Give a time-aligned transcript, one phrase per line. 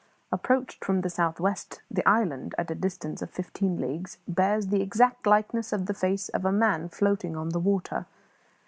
[0.31, 4.81] Approached from the south west the island, at a distance of fifteen leagues, bears the
[4.81, 8.07] exact likeness of the face of a man floating on the water.